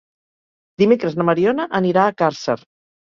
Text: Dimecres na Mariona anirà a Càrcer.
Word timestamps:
Dimecres 0.81 1.17
na 1.19 1.25
Mariona 1.27 1.65
anirà 1.81 2.07
a 2.07 2.15
Càrcer. 2.23 2.57